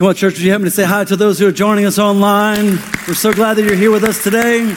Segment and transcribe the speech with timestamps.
[0.00, 1.98] Come on, church, would you me to say hi to those who are joining us
[1.98, 2.78] online?
[3.06, 4.74] We're so glad that you're here with us today.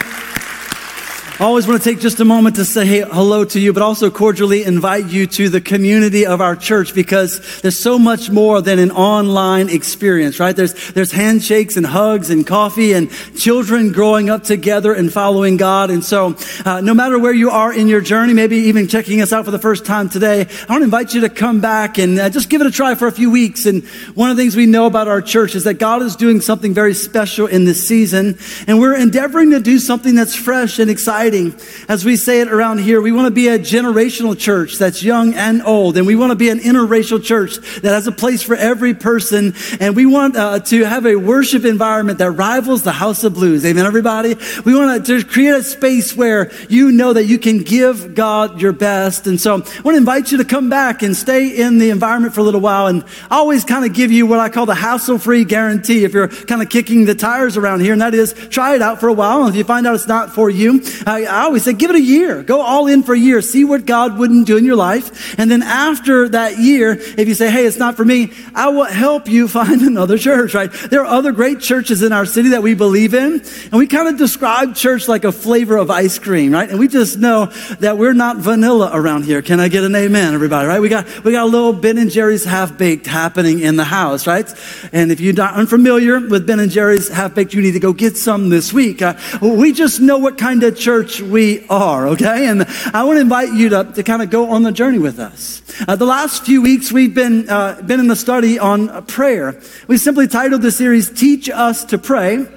[1.44, 4.10] I always want to take just a moment to say hello to you, but also
[4.10, 8.80] cordially invite you to the community of our church because there's so much more than
[8.80, 10.56] an online experience, right?
[10.56, 15.90] There's, there's handshakes and hugs and coffee and children growing up together and following God.
[15.90, 19.34] And so, uh, no matter where you are in your journey, maybe even checking us
[19.34, 22.20] out for the first time today, I want to invite you to come back and
[22.20, 23.66] uh, just give it a try for a few weeks.
[23.66, 23.84] And
[24.16, 26.74] one of the things we know about our church is that God is doing something
[26.74, 28.38] very special in this season.
[28.66, 31.86] And we're endeavoring to do something that's fresh and exciting exciting.
[31.88, 35.34] As we say it around here, we want to be a generational church that's young
[35.34, 35.98] and old.
[35.98, 39.54] And we want to be an interracial church that has a place for every person.
[39.80, 43.66] And we want uh, to have a worship environment that rivals the House of Blues.
[43.66, 44.36] Amen, everybody?
[44.66, 48.74] We want to create a space where you know that you can give God your
[48.74, 49.28] best.
[49.28, 52.34] And so I want to invite you to come back and stay in the environment
[52.34, 52.88] for a little while.
[52.88, 56.14] And I always kind of give you what I call the hassle free guarantee if
[56.14, 57.94] you're kind of kicking the tires around here.
[57.94, 59.42] And that is try it out for a while.
[59.42, 61.96] And if you find out it's not for you, uh, I always say, give it
[61.96, 62.44] a year.
[62.44, 63.42] Go all in for a year.
[63.42, 65.38] See what God wouldn't do in your life.
[65.40, 68.86] And then after that year, if you say, hey, it's not for me, I will
[68.86, 70.72] help you find another church, right?
[70.72, 73.42] There are other great churches in our city that we believe in.
[73.42, 76.70] And we kind of describe church like a flavor of ice cream, right?
[76.70, 77.48] And we just know
[77.80, 79.42] that we're not vanilla around here.
[79.42, 80.80] Can I get an amen, everybody, right?
[80.80, 84.28] We got, we got a little Ben and Jerry's half baked happening in the house,
[84.28, 84.52] right?
[84.92, 87.94] And if you're not unfamiliar with Ben and Jerry's half baked, you need to go
[87.94, 89.02] get some this week.
[89.02, 92.48] Uh, we just know what kind of church we are, okay?
[92.48, 95.20] And I want to invite you to, to kind of go on the journey with
[95.20, 95.62] us.
[95.88, 99.60] Uh, the last few weeks, we've been, uh, been in the study on uh, prayer.
[99.88, 102.36] We simply titled the series, Teach Us to Pray.
[102.36, 102.50] And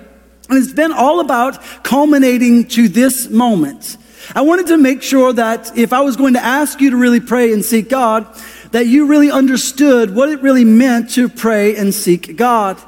[0.50, 3.96] it's been all about culminating to this moment.
[4.34, 7.20] I wanted to make sure that if I was going to ask you to really
[7.20, 8.26] pray and seek God,
[8.72, 12.80] that you really understood what it really meant to pray and seek God.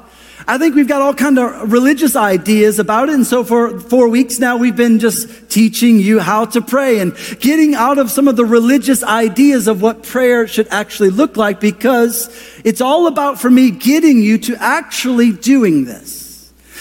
[0.49, 3.13] I think we've got all kind of religious ideas about it.
[3.13, 7.15] And so for four weeks now, we've been just teaching you how to pray and
[7.39, 11.59] getting out of some of the religious ideas of what prayer should actually look like
[11.59, 16.28] because it's all about, for me, getting you to actually doing this.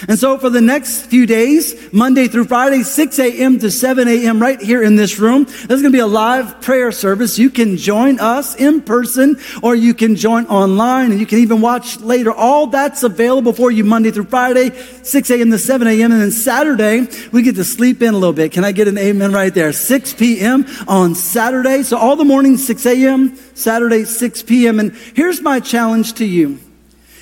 [0.07, 3.59] And so for the next few days, Monday through Friday, 6 a.m.
[3.59, 4.41] to 7 a.m.
[4.41, 7.39] right here in this room, there's going to be a live prayer service.
[7.39, 11.61] You can join us in person or you can join online and you can even
[11.61, 12.33] watch later.
[12.33, 15.51] All that's available for you Monday through Friday, 6 a.m.
[15.51, 16.13] to 7 a.m.
[16.13, 18.53] And then Saturday, we get to sleep in a little bit.
[18.53, 19.73] Can I get an amen right there?
[19.73, 20.67] 6 p.m.
[20.87, 21.83] on Saturday.
[21.83, 24.79] So all the mornings, 6 a.m., Saturday, 6 p.m.
[24.79, 26.61] And here's my challenge to you.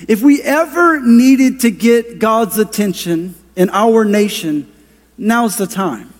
[0.07, 4.71] If we ever needed to get God's attention in our nation,
[5.17, 6.13] now's the time.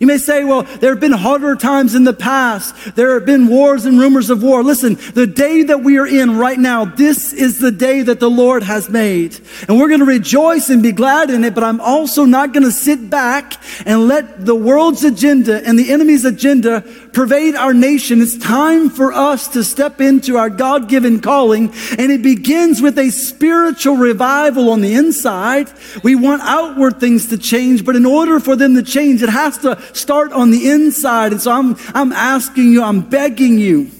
[0.00, 2.94] You may say, well, there have been harder times in the past.
[2.94, 4.62] There have been wars and rumors of war.
[4.62, 8.30] Listen, the day that we are in right now, this is the day that the
[8.30, 9.40] Lord has made.
[9.66, 12.64] And we're going to rejoice and be glad in it, but I'm also not going
[12.64, 13.54] to sit back
[13.86, 16.82] and let the world's agenda and the enemy's agenda
[17.18, 18.22] pervade our nation.
[18.22, 22.96] It's time for us to step into our God given calling, and it begins with
[22.96, 25.68] a spiritual revival on the inside.
[26.04, 29.58] We want outward things to change, but in order for them to change, it has
[29.58, 31.32] to start on the inside.
[31.32, 33.90] And so I'm, I'm asking you, I'm begging you,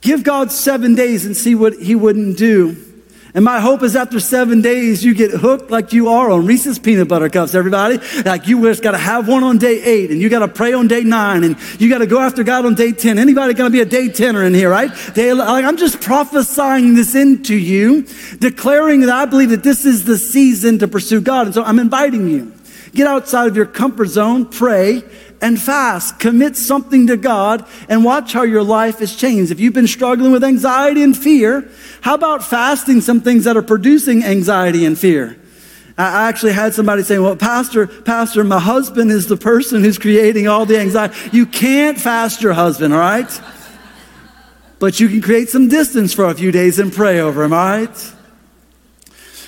[0.00, 2.87] give God seven days and see what He wouldn't do.
[3.34, 6.78] And my hope is after seven days, you get hooked like you are on Reese's
[6.78, 7.98] peanut butter cups, everybody.
[8.24, 10.72] Like you just got to have one on day eight and you got to pray
[10.72, 13.18] on day nine and you got to go after God on day 10.
[13.18, 14.90] Anybody going to be a day tenner in here, right?
[15.14, 18.06] Day, like I'm just prophesying this into you,
[18.38, 21.46] declaring that I believe that this is the season to pursue God.
[21.46, 22.54] And so I'm inviting you.
[22.92, 25.02] Get outside of your comfort zone, pray,
[25.40, 26.18] and fast.
[26.18, 29.50] Commit something to God and watch how your life is changed.
[29.50, 31.68] If you've been struggling with anxiety and fear,
[32.00, 35.38] how about fasting some things that are producing anxiety and fear?
[35.96, 40.46] I actually had somebody saying, well, pastor, pastor, my husband is the person who's creating
[40.46, 41.16] all the anxiety.
[41.32, 43.40] You can't fast your husband, all right?
[44.78, 47.58] But you can create some distance for a few days and pray over him, all
[47.58, 48.12] right?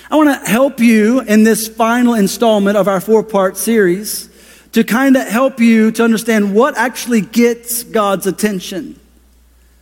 [0.09, 4.29] I want to help you in this final installment of our four part series
[4.71, 8.99] to kind of help you to understand what actually gets God's attention.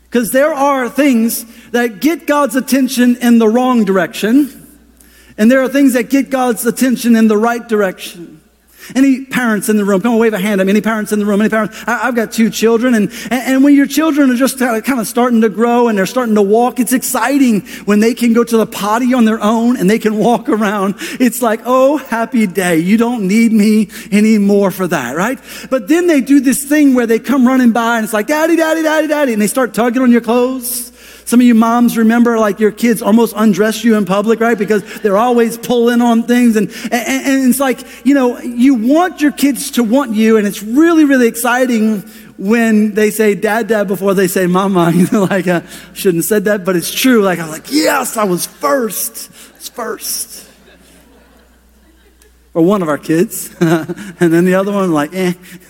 [0.04, 4.80] Because there are things that get God's attention in the wrong direction,
[5.38, 8.39] and there are things that get God's attention in the right direction.
[8.96, 10.02] Any parents in the room?
[10.02, 10.72] Come on, wave a hand at me.
[10.72, 11.42] Any parents in the room?
[11.42, 11.76] Any parents?
[11.88, 15.42] I, have got two children, and, and when your children are just kind of starting
[15.42, 18.66] to grow and they're starting to walk, it's exciting when they can go to the
[18.66, 20.96] potty on their own and they can walk around.
[21.20, 22.78] It's like, oh, happy day.
[22.80, 25.40] You don't need me anymore for that, right?
[25.70, 28.56] But then they do this thing where they come running by and it's like, daddy,
[28.56, 30.90] daddy, daddy, daddy, and they start tugging on your clothes
[31.30, 34.58] Some of you moms remember like your kids almost undress you in public, right?
[34.58, 36.56] Because they're always pulling on things.
[36.56, 40.38] And, and, and it's like, you know, you want your kids to want you.
[40.38, 42.00] And it's really, really exciting
[42.40, 44.92] when they say dad, dad before they say mama.
[44.96, 45.62] You know, like, I
[45.94, 47.22] shouldn't have said that, but it's true.
[47.22, 49.30] Like, I'm like, yes, I was first.
[49.58, 50.50] It's first.
[52.56, 53.56] Or one of our kids.
[53.60, 55.34] and then the other one, like, eh.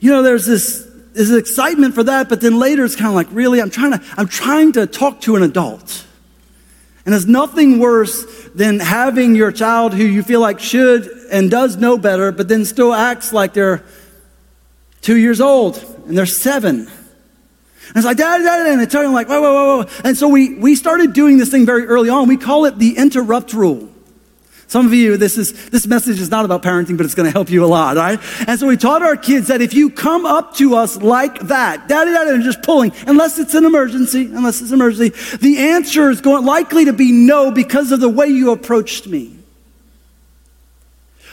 [0.00, 3.28] you know, there's this, this excitement for that, but then later it's kind of like,
[3.30, 6.06] really, I'm trying to, I'm trying to talk to an adult.
[7.04, 8.24] And there's nothing worse
[8.54, 12.64] than having your child who you feel like should and does know better, but then
[12.64, 13.84] still acts like they're
[15.00, 16.88] two years old and they're seven.
[17.88, 19.90] And it's like, dad, dad, and it's like, whoa, whoa, whoa, whoa.
[20.04, 22.28] And so we, we started doing this thing very early on.
[22.28, 23.91] We call it the interrupt rule.
[24.72, 27.30] Some of you, this is this message is not about parenting, but it's going to
[27.30, 28.18] help you a lot, right?
[28.48, 31.88] And so we taught our kids that if you come up to us like that,
[31.88, 36.08] daddy, daddy, and just pulling, unless it's an emergency, unless it's an emergency, the answer
[36.08, 39.36] is going likely to be no because of the way you approached me.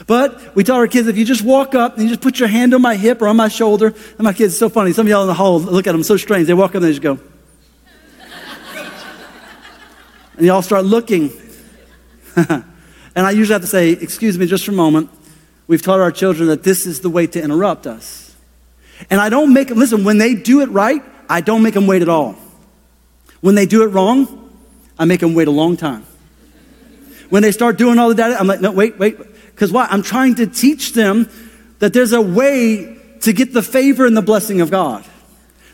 [0.06, 2.48] But we taught our kids if you just walk up and you just put your
[2.48, 4.92] hand on my hip or on my shoulder, and my kids, so funny.
[4.92, 6.46] Some of y'all in the hall look at them so strange.
[6.46, 7.18] They walk up and they just go.
[10.36, 11.32] and y'all start looking.
[13.14, 15.10] And I usually have to say, excuse me just for a moment.
[15.66, 18.34] We've taught our children that this is the way to interrupt us.
[19.08, 21.86] And I don't make them, listen, when they do it right, I don't make them
[21.86, 22.36] wait at all.
[23.40, 24.50] When they do it wrong,
[24.98, 26.04] I make them wait a long time.
[27.30, 29.16] When they start doing all the data, I'm like, no, wait, wait.
[29.46, 29.86] Because why?
[29.88, 31.28] I'm trying to teach them
[31.78, 35.04] that there's a way to get the favor and the blessing of God.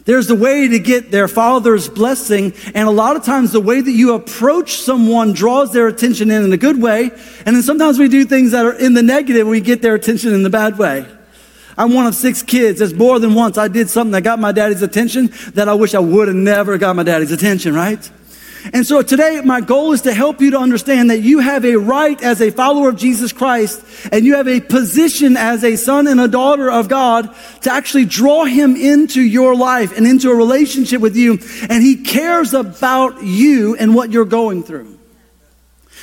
[0.07, 2.55] There's a way to get their father's blessing.
[2.75, 6.45] And a lot of times the way that you approach someone draws their attention in
[6.45, 7.11] in a good way.
[7.45, 9.47] And then sometimes we do things that are in the negative.
[9.47, 11.05] We get their attention in the bad way.
[11.77, 12.79] I'm one of six kids.
[12.79, 15.93] There's more than once I did something that got my daddy's attention that I wish
[15.93, 18.11] I would have never got my daddy's attention, right?
[18.73, 21.77] And so today, my goal is to help you to understand that you have a
[21.77, 26.07] right as a follower of Jesus Christ and you have a position as a son
[26.07, 30.35] and a daughter of God to actually draw him into your life and into a
[30.35, 31.39] relationship with you.
[31.69, 34.99] And he cares about you and what you're going through.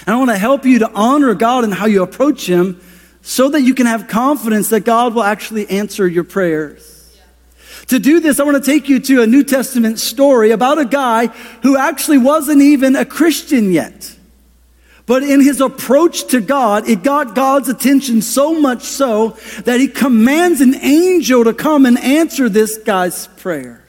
[0.05, 2.81] And I want to help you to honor God and how you approach him
[3.21, 6.92] so that you can have confidence that God will actually answer your prayers.
[7.88, 10.85] To do this, I want to take you to a New Testament story about a
[10.85, 11.27] guy
[11.63, 14.15] who actually wasn't even a Christian yet.
[15.06, 19.88] But in his approach to God, it got God's attention so much so that he
[19.88, 23.83] commands an angel to come and answer this guy's prayer.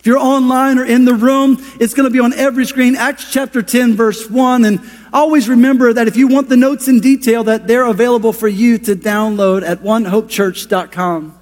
[0.00, 2.96] If you're online or in the room, it's going to be on every screen.
[2.96, 4.64] Acts chapter 10, verse 1.
[4.64, 4.80] And
[5.12, 8.78] always remember that if you want the notes in detail, that they're available for you
[8.78, 11.38] to download at onehopechurch.com.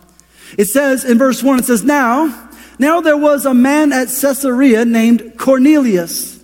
[0.58, 4.84] It says in verse 1, it says, Now, now there was a man at Caesarea
[4.84, 6.42] named Cornelius,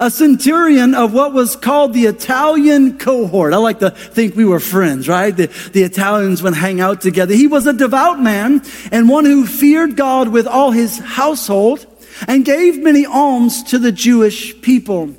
[0.00, 3.52] a centurion of what was called the Italian cohort.
[3.52, 5.34] I like to think we were friends, right?
[5.34, 7.34] The, the Italians would hang out together.
[7.34, 11.86] He was a devout man and one who feared God with all his household
[12.26, 15.14] and gave many alms to the Jewish people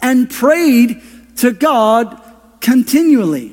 [0.00, 1.00] and prayed
[1.36, 2.20] to God
[2.60, 3.51] continually.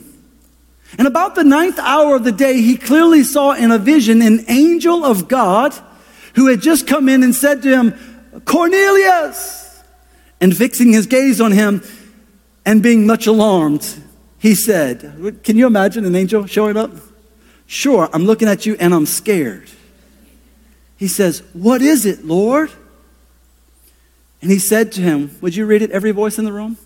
[0.97, 4.45] And about the ninth hour of the day, he clearly saw in a vision an
[4.47, 5.74] angel of God
[6.36, 9.84] who had just come in and said to him, Cornelius!
[10.41, 11.84] And fixing his gaze on him
[12.65, 13.86] and being much alarmed,
[14.39, 16.91] he said, Can you imagine an angel showing up?
[17.67, 19.69] Sure, I'm looking at you and I'm scared.
[20.98, 22.72] He says, What is it, Lord?
[24.41, 26.77] And he said to him, Would you read it, every voice in the room?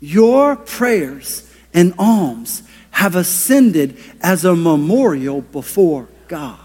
[0.00, 2.62] Your prayers and alms
[2.92, 6.58] have ascended as a memorial before God.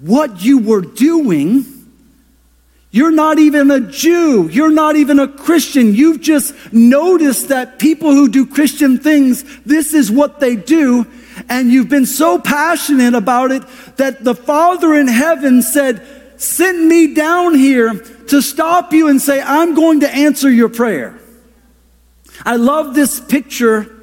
[0.00, 1.64] What you were doing,
[2.90, 4.48] you're not even a Jew.
[4.48, 5.94] You're not even a Christian.
[5.94, 11.06] You've just noticed that people who do Christian things, this is what they do.
[11.48, 13.62] And you've been so passionate about it
[13.96, 16.02] that the Father in heaven said,
[16.40, 17.94] Send me down here
[18.28, 21.18] to stop you and say, I'm going to answer your prayer.
[22.46, 23.99] I love this picture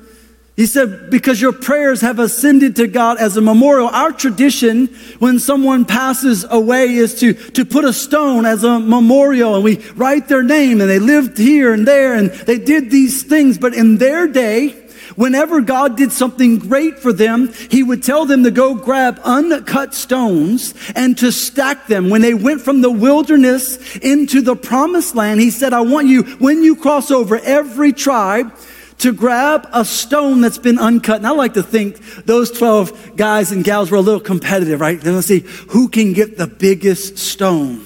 [0.57, 3.89] he said, because your prayers have ascended to God as a memorial.
[3.89, 4.87] Our tradition
[5.19, 9.77] when someone passes away is to, to put a stone as a memorial and we
[9.91, 13.59] write their name and they lived here and there and they did these things.
[13.59, 14.69] But in their day,
[15.15, 19.93] whenever God did something great for them, He would tell them to go grab uncut
[19.93, 22.09] stones and to stack them.
[22.09, 26.23] When they went from the wilderness into the promised land, He said, I want you,
[26.37, 28.51] when you cross over every tribe,
[28.99, 31.17] to grab a stone that's been uncut.
[31.17, 34.99] And I like to think those 12 guys and gals were a little competitive, right?
[34.99, 37.85] Then let's see who can get the biggest stone.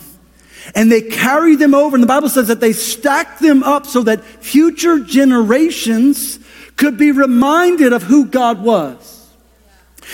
[0.76, 1.96] And they carry them over.
[1.96, 6.40] And the Bible says that they stack them up so that future generations
[6.78, 9.21] could be reminded of who God was.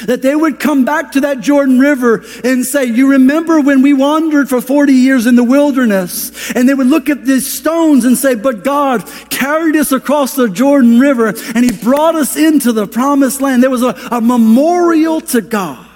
[0.06, 3.94] That they would come back to that Jordan River and say, You remember when we
[3.94, 6.52] wandered for 40 years in the wilderness?
[6.52, 10.50] And they would look at these stones and say, But God carried us across the
[10.50, 13.64] Jordan River and He brought us into the promised land.
[13.64, 15.88] There was a, a memorial to God.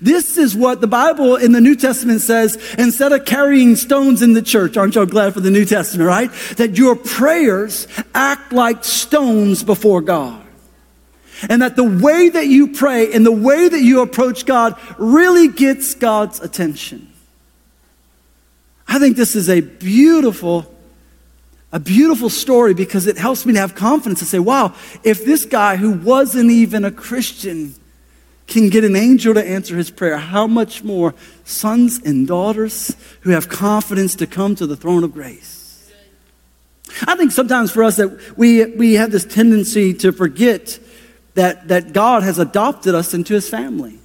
[0.00, 4.32] This is what the Bible in the New Testament says instead of carrying stones in
[4.32, 4.76] the church.
[4.76, 6.30] Aren't y'all glad for the New Testament, right?
[6.56, 10.45] That your prayers act like stones before God.
[11.48, 15.48] And that the way that you pray and the way that you approach God really
[15.48, 17.12] gets God's attention.
[18.88, 20.72] I think this is a beautiful,
[21.72, 25.44] a beautiful story because it helps me to have confidence to say, wow, if this
[25.44, 27.74] guy who wasn't even a Christian
[28.46, 31.14] can get an angel to answer his prayer, how much more
[31.44, 35.92] sons and daughters who have confidence to come to the throne of grace?
[37.06, 40.78] I think sometimes for us that we, we have this tendency to forget
[41.36, 43.98] that, that God has adopted us into his family.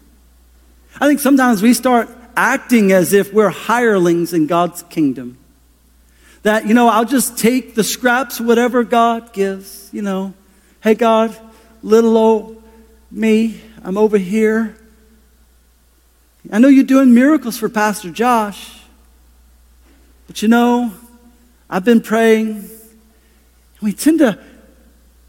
[1.00, 5.38] I think sometimes we start acting as if we're hirelings in God's kingdom.
[6.44, 10.34] That, you know, I'll just take the scraps, whatever God gives, you know.
[10.82, 11.36] Hey, God,
[11.82, 12.62] little old
[13.10, 14.76] me, I'm over here.
[16.52, 18.82] I know you're doing miracles for Pastor Josh,
[20.28, 20.92] but you know,
[21.70, 22.70] I've been praying.
[23.82, 24.38] We tend to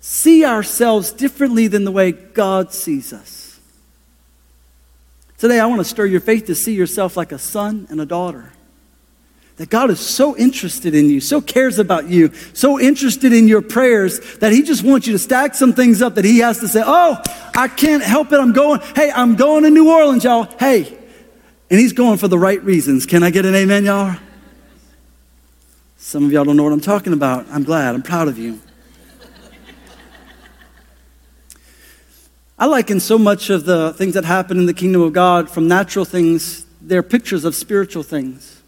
[0.03, 3.61] see ourselves differently than the way God sees us.
[5.39, 8.07] Today, I want to stir your faith to see yourself like a son and a
[8.07, 8.53] daughter.
[9.57, 13.63] That God is so interested in you, so cares about you, so interested in your
[13.63, 16.69] prayers that He just wants you to stack some things up that He has to
[16.69, 17.23] say, Oh,
[17.55, 18.41] I can't help it.
[18.41, 20.49] I'm going, hey, I'm going to New Orleans, y'all.
[20.59, 20.99] Hey.
[21.71, 23.07] And He's going for the right reasons.
[23.07, 24.17] Can I get an amen, y'all?
[25.97, 27.47] Some of y'all don't know what I'm talking about.
[27.51, 27.95] I'm glad.
[27.95, 28.61] I'm proud of you.
[32.63, 35.67] I liken so much of the things that happen in the kingdom of God from
[35.67, 38.63] natural things, they're pictures of spiritual things.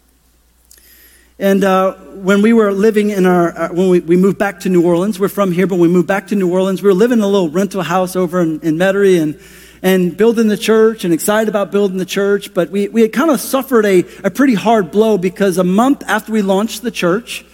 [1.39, 4.69] And uh, when we were living in our, uh, when we, we moved back to
[4.69, 7.19] New Orleans, we're from here, but we moved back to New Orleans, we were living
[7.19, 9.39] in a little rental house over in, in Metairie and,
[9.81, 12.53] and building the church and excited about building the church.
[12.53, 16.03] But we, we had kind of suffered a, a pretty hard blow because a month
[16.05, 17.45] after we launched the church,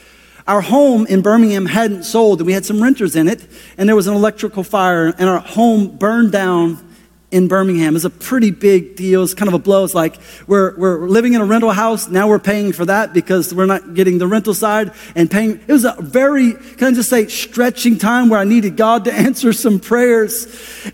[0.48, 3.46] our home in Birmingham hadn't sold, and we had some renters in it,
[3.78, 6.92] and there was an electrical fire, and our home burned down
[7.32, 7.96] in Birmingham.
[7.96, 9.24] It's a pretty big deal.
[9.24, 9.86] It's kind of a blow.
[9.86, 10.18] It's like
[10.48, 12.10] we're, we're living in a rental house.
[12.10, 15.62] Now we're paying for that because we're not getting the rental side and paying.
[15.66, 19.14] It was a very, can I just say, stretching time where I needed God to
[19.28, 20.46] answer some prayers.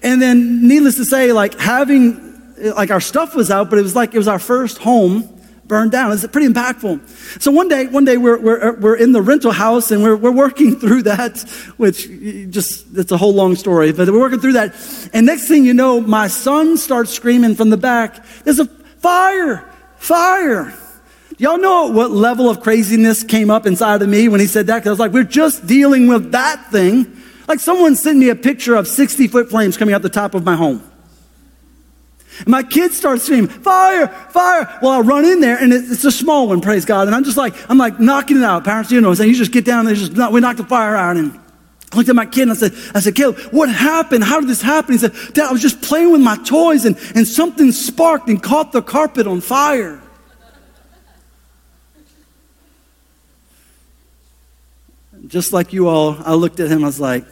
[0.03, 3.95] And then, needless to say, like having, like our stuff was out, but it was
[3.95, 5.36] like it was our first home
[5.67, 6.11] burned down.
[6.11, 7.41] It's pretty impactful.
[7.41, 10.31] So one day, one day we're, we're, we're in the rental house and we're, we're
[10.31, 11.39] working through that,
[11.77, 12.07] which
[12.49, 14.75] just, it's a whole long story, but we're working through that.
[15.13, 19.69] And next thing you know, my son starts screaming from the back, there's a fire,
[19.97, 20.73] fire.
[21.37, 24.77] Y'all know what level of craziness came up inside of me when he said that?
[24.77, 27.15] Because I was like, we're just dealing with that thing.
[27.47, 30.43] Like someone sent me a picture of 60 foot flames coming out the top of
[30.43, 30.81] my home.
[32.39, 34.79] And my kids start screaming, fire, fire.
[34.81, 37.07] Well, I run in there and it's a small one, praise God.
[37.07, 38.63] And I'm just like, I'm like knocking it out.
[38.63, 41.17] Parents, you know, saying, you just get down there, just, we knocked the fire out.
[41.17, 41.39] And
[41.91, 44.23] I looked at my kid and I said, I said, Caleb, what happened?
[44.23, 44.91] How did this happen?
[44.91, 48.41] He said, Dad, I was just playing with my toys and, and something sparked and
[48.41, 50.01] caught the carpet on fire.
[55.25, 57.25] Just like you all, I looked at him, I was like,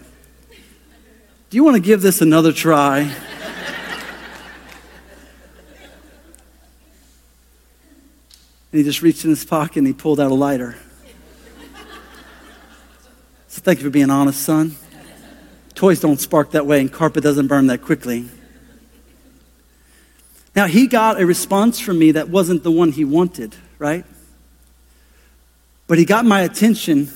[1.49, 3.13] do you want to give this another try?
[8.75, 10.75] And he just reached in his pocket and he pulled out a lighter.
[13.47, 14.75] So thank you for being honest, son.
[15.75, 18.29] Toys don't spark that way and carpet doesn't burn that quickly.
[20.57, 24.03] Now, he got a response from me that wasn't the one he wanted, right?
[25.87, 27.09] But he got my attention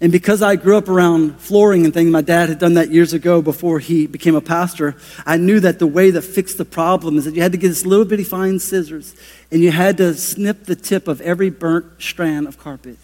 [0.00, 3.12] and because I grew up around flooring and things, my dad had done that years
[3.12, 4.96] ago before he became a pastor.
[5.24, 7.68] I knew that the way to fix the problem is that you had to get
[7.68, 9.14] this little bitty fine scissors
[9.50, 12.98] and you had to snip the tip of every burnt strand of carpet.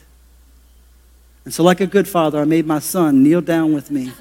[1.45, 4.13] And so, like a good father, I made my son kneel down with me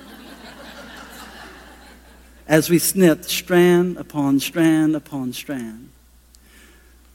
[2.47, 5.88] as we snipped strand upon strand upon strand.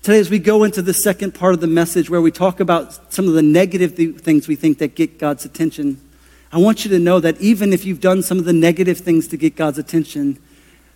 [0.04, 3.10] Today, as we go into the second part of the message where we talk about
[3.10, 5.98] some of the negative th- things we think that get God's attention,
[6.52, 9.26] I want you to know that even if you've done some of the negative things
[9.28, 10.38] to get God's attention,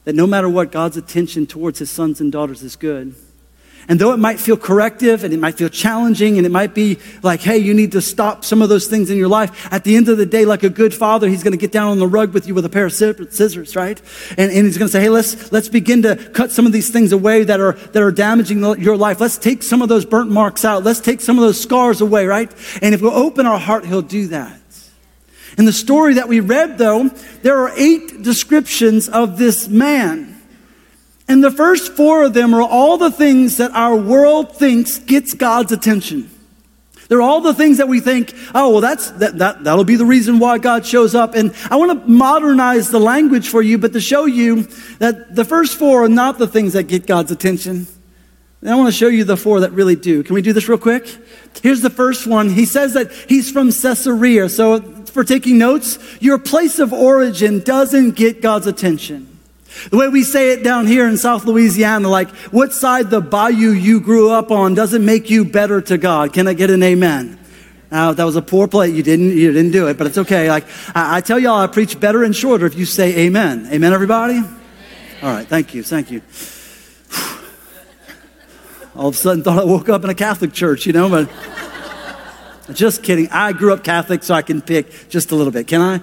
[0.04, 3.14] that no matter what, God's attention towards his sons and daughters is good.
[3.88, 6.98] And though it might feel corrective and it might feel challenging and it might be
[7.22, 9.96] like, hey, you need to stop some of those things in your life, at the
[9.96, 12.06] end of the day, like a good father, he's going to get down on the
[12.06, 14.00] rug with you with a pair of scissors, right?
[14.36, 16.90] And, and he's going to say, hey, let's, let's begin to cut some of these
[16.90, 19.20] things away that are, that are damaging your life.
[19.20, 20.84] Let's take some of those burnt marks out.
[20.84, 22.52] Let's take some of those scars away, right?
[22.82, 24.60] And if we open our heart, he'll do that.
[25.56, 27.08] In the story that we read, though,
[27.42, 30.27] there are eight descriptions of this man.
[31.28, 35.34] And the first four of them are all the things that our world thinks gets
[35.34, 36.30] God's attention.
[37.08, 40.04] They're all the things that we think, oh, well, that's, that, that, that'll be the
[40.04, 41.34] reason why God shows up.
[41.34, 44.64] And I want to modernize the language for you, but to show you
[44.98, 47.86] that the first four are not the things that get God's attention.
[48.60, 50.22] And I want to show you the four that really do.
[50.22, 51.06] Can we do this real quick?
[51.62, 52.50] Here's the first one.
[52.50, 54.48] He says that he's from Caesarea.
[54.50, 59.37] So for taking notes, your place of origin doesn't get God's attention.
[59.90, 63.70] The way we say it down here in South Louisiana, like, what side the bayou
[63.70, 66.32] you grew up on doesn't make you better to God.
[66.32, 67.38] Can I get an amen?
[67.90, 68.90] Now, that was a poor play.
[68.90, 70.50] You didn't, you didn't do it, but it's okay.
[70.50, 73.68] Like, I, I tell y'all, I preach better and shorter if you say amen.
[73.72, 74.34] Amen, everybody?
[74.34, 74.56] Amen.
[75.22, 76.22] All right, thank you, thank you.
[78.94, 81.30] All of a sudden thought I woke up in a Catholic church, you know, but
[82.74, 83.28] just kidding.
[83.30, 85.66] I grew up Catholic, so I can pick just a little bit.
[85.66, 86.00] Can I?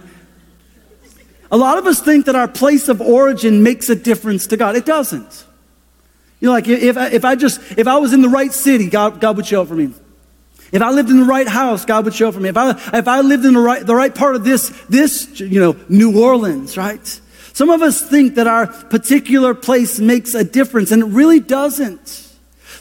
[1.52, 4.76] A lot of us think that our place of origin makes a difference to God.
[4.76, 5.46] It doesn't.
[6.40, 9.22] You know, like if, if I just, if I was in the right city, God,
[9.22, 9.94] God would show up for me.
[10.72, 12.50] If I lived in the right house, God would show up for me.
[12.50, 15.60] If I, if I lived in the right, the right part of this, this, you
[15.60, 17.22] know, New Orleans, right?
[17.54, 22.25] Some of us think that our particular place makes a difference, and it really doesn't.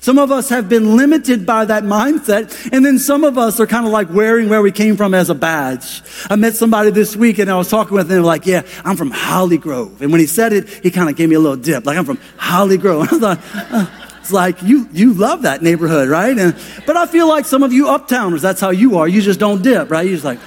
[0.04, 3.66] Some of us have been limited by that mindset, and then some of us are
[3.66, 6.02] kind of like wearing where we came from as a badge.
[6.28, 9.10] I met somebody this week and I was talking with them like, yeah, I'm from
[9.10, 10.02] Holly Grove.
[10.02, 12.04] And when he said it, he kind of gave me a little dip, like I'm
[12.04, 13.08] from Holly Grove.
[13.14, 13.86] And I thought, uh,
[14.20, 16.36] it's like you you love that neighborhood, right?
[16.36, 19.08] And, but I feel like some of you uptowners, that's how you are.
[19.08, 20.04] You just don't dip, right?
[20.04, 20.40] You're just like,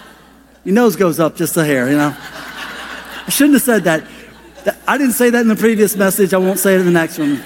[0.66, 2.16] your nose goes up just a hair, you know.
[2.16, 4.06] I shouldn't have said that.
[4.88, 6.36] I didn't say that in the previous message.
[6.36, 7.42] I won't say it in the next one.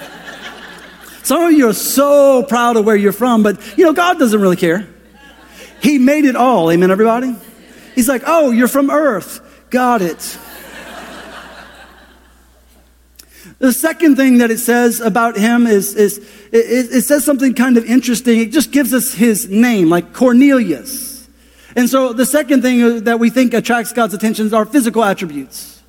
[1.22, 4.40] Some of you are so proud of where you're from, but you know, God doesn't
[4.40, 4.88] really care.
[5.80, 6.70] He made it all.
[6.70, 7.34] Amen, everybody?
[7.94, 9.40] He's like, oh, you're from earth.
[9.70, 10.38] Got it.
[13.58, 16.18] The second thing that it says about him is, is
[16.50, 18.40] it, it, says something kind of interesting.
[18.40, 21.28] It just gives us his name, like Cornelius.
[21.76, 25.81] And so the second thing that we think attracts God's attention is our physical attributes.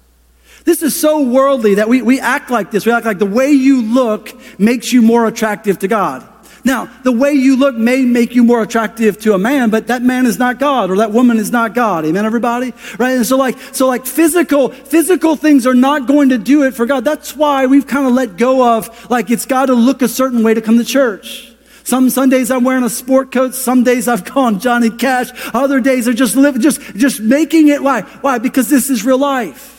[0.66, 2.86] This is so worldly that we, we act like this.
[2.86, 6.28] We act like the way you look makes you more attractive to God.
[6.66, 10.02] Now, the way you look may make you more attractive to a man, but that
[10.02, 12.06] man is not God or that woman is not God.
[12.06, 12.74] Amen, everybody?
[12.98, 13.18] Right?
[13.18, 16.86] And so like, so like physical, physical things are not going to do it for
[16.86, 17.04] God.
[17.04, 20.42] That's why we've kind of let go of like it's got to look a certain
[20.42, 21.54] way to come to church.
[21.84, 23.56] Some Sundays I'm wearing a sport coat.
[23.56, 25.32] Some days I've gone Johnny Cash.
[25.54, 27.84] Other days are just living, just, just making it.
[27.84, 28.02] Why?
[28.02, 28.38] Why?
[28.38, 29.73] Because this is real life.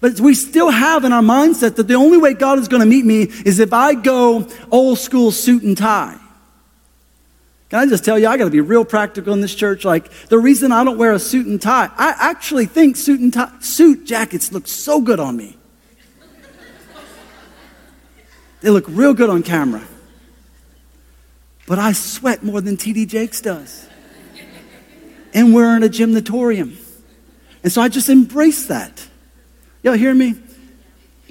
[0.00, 2.86] But we still have in our mindset that the only way God is going to
[2.86, 6.18] meet me is if I go old school suit and tie.
[7.68, 9.84] Can I just tell you, I got to be real practical in this church.
[9.84, 13.32] Like, the reason I don't wear a suit and tie, I actually think suit and
[13.32, 15.56] tie, suit jackets look so good on me.
[18.60, 19.82] They look real good on camera.
[21.66, 23.88] But I sweat more than TD Jakes does.
[25.34, 26.76] And we're in a gymnatorium.
[27.62, 29.08] And so I just embrace that.
[29.82, 30.36] Y'all hear me?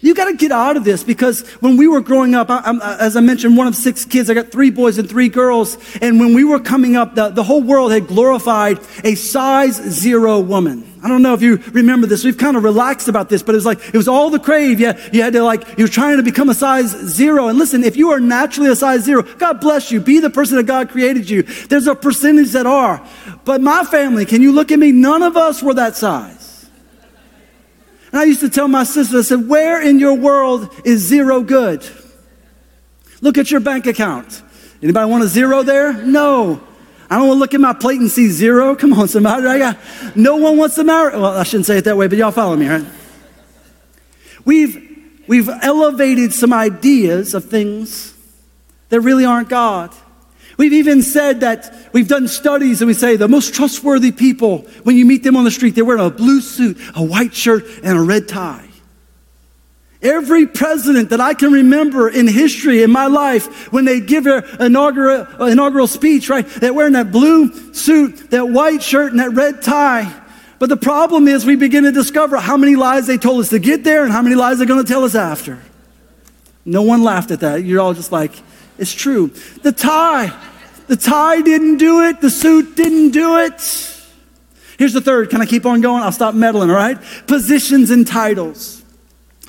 [0.01, 2.97] You got to get out of this because when we were growing up, I, uh,
[2.99, 5.77] as I mentioned, one of six kids, I got three boys and three girls.
[6.01, 10.39] And when we were coming up, the, the whole world had glorified a size zero
[10.39, 10.91] woman.
[11.03, 12.23] I don't know if you remember this.
[12.23, 14.79] We've kind of relaxed about this, but it was like, it was all the crave.
[14.79, 17.47] Yeah, you had to like, you were trying to become a size zero.
[17.47, 19.99] And listen, if you are naturally a size zero, God bless you.
[19.99, 21.43] Be the person that God created you.
[21.43, 23.07] There's a percentage that are.
[23.45, 24.91] But my family, can you look at me?
[24.91, 26.40] None of us were that size.
[28.11, 31.41] And I used to tell my sister, I said, where in your world is zero
[31.41, 31.87] good?
[33.21, 34.41] Look at your bank account.
[34.83, 35.93] Anybody want a zero there?
[35.93, 36.61] No.
[37.09, 38.75] I don't want to look at my plate and see zero.
[38.77, 39.45] Come on, somebody.
[39.45, 39.77] I got,
[40.15, 41.11] no one wants to marry.
[41.13, 42.85] Well, I shouldn't say it that way, but y'all follow me, right?
[44.43, 48.15] We've, we've elevated some ideas of things
[48.89, 49.93] that really aren't God.
[50.61, 54.95] We've even said that we've done studies and we say the most trustworthy people, when
[54.95, 57.97] you meet them on the street, they're wearing a blue suit, a white shirt, and
[57.97, 58.67] a red tie.
[60.03, 64.45] Every president that I can remember in history in my life, when they give their
[64.63, 69.31] inaugural, uh, inaugural speech, right, they're wearing that blue suit, that white shirt, and that
[69.31, 70.13] red tie.
[70.59, 73.57] But the problem is we begin to discover how many lies they told us to
[73.57, 75.57] get there and how many lies they're going to tell us after.
[76.65, 77.63] No one laughed at that.
[77.63, 78.33] You're all just like,
[78.77, 79.31] it's true.
[79.63, 80.31] The tie,
[80.91, 82.19] the tie didn't do it.
[82.19, 83.61] The suit didn't do it.
[84.77, 85.29] Here's the third.
[85.29, 86.03] Can I keep on going?
[86.03, 86.97] I'll stop meddling, all right?
[87.27, 88.83] Positions and titles.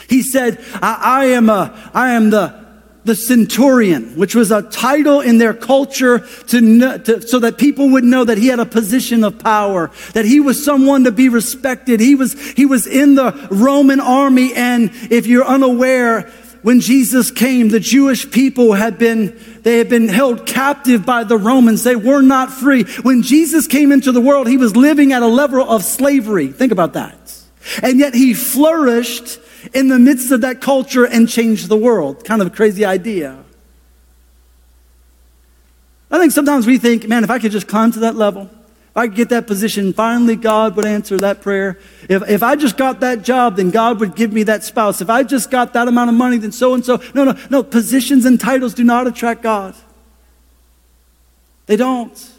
[0.08, 2.64] He said, I, I am a, I am the,
[3.02, 8.04] the centurion, which was a title in their culture to, to, so that people would
[8.04, 11.98] know that he had a position of power, that he was someone to be respected.
[11.98, 14.54] He was, he was in the Roman army.
[14.54, 16.30] And if you're unaware,
[16.62, 21.38] when Jesus came, the Jewish people had been, they had been held captive by the
[21.38, 21.84] Romans.
[21.84, 22.84] They were not free.
[23.02, 26.48] When Jesus came into the world, he was living at a level of slavery.
[26.48, 27.34] Think about that.
[27.82, 29.38] And yet he flourished
[29.72, 32.24] in the midst of that culture and changed the world.
[32.24, 33.38] Kind of a crazy idea.
[36.10, 38.50] I think sometimes we think, man, if I could just climb to that level,
[38.92, 41.78] if I could get that position, finally God would answer that prayer.
[42.10, 45.00] If, if I just got that job, then God would give me that spouse.
[45.00, 47.00] If I just got that amount of money, then so and so.
[47.14, 47.62] No, no, no.
[47.62, 49.74] Positions and titles do not attract God.
[51.64, 52.30] They don't.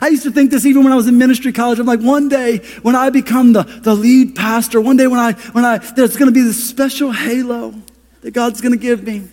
[0.00, 1.80] I used to think this even when I was in ministry college.
[1.80, 5.32] I'm like, one day when I become the, the lead pastor, one day when I,
[5.32, 7.74] when I, there's going to be this special halo
[8.20, 9.26] that God's going to give me.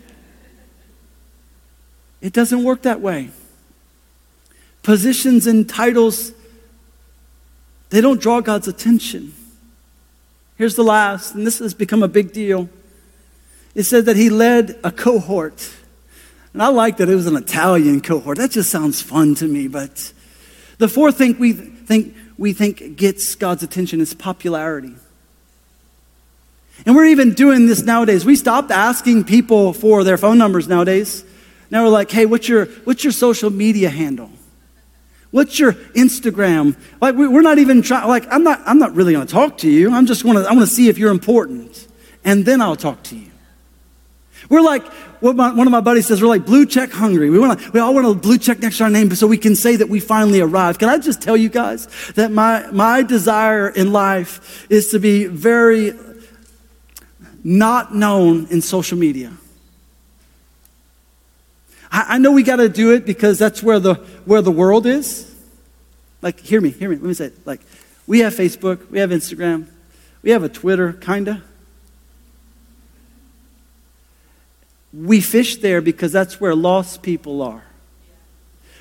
[2.20, 3.30] It doesn't work that way.
[4.82, 6.32] Positions and titles,
[7.94, 9.36] they don't draw God's attention.
[10.56, 12.68] Here's the last, and this has become a big deal.
[13.76, 15.72] It says that he led a cohort.
[16.54, 18.40] And I like that it was an Italian cohort.
[18.40, 20.12] That just sounds fun to me, but
[20.80, 24.96] the fourth thing we think, we think gets God's attention is popularity.
[26.88, 28.26] And we're even doing this nowadays.
[28.26, 31.24] We stopped asking people for their phone numbers nowadays.
[31.70, 34.32] Now we're like, hey, what's your, what's your social media handle?
[35.34, 36.78] What's your Instagram?
[37.02, 39.70] Like we're not even trying, like I'm not, I'm not really going to talk to
[39.70, 39.92] you.
[39.92, 41.88] I'm just want to, I want to see if you're important.
[42.24, 43.32] And then I'll talk to you.
[44.48, 44.86] We're like,
[45.22, 47.32] one of my buddies says, we're like blue check hungry.
[47.32, 49.40] We, want to, we all want a blue check next to our name so we
[49.40, 50.78] can say that we finally arrived.
[50.78, 55.26] Can I just tell you guys that my, my desire in life is to be
[55.26, 55.94] very
[57.44, 59.34] not known in social media?
[61.94, 63.94] I, I know we got to do it because that's where the,
[64.26, 65.34] where the world is.
[66.22, 66.96] Like, hear me, hear me.
[66.96, 67.46] Let me say it.
[67.46, 67.62] Like,
[68.08, 69.68] we have Facebook, we have Instagram,
[70.24, 71.42] we have a Twitter, kind of.
[74.92, 77.64] We fish there because that's where lost people are.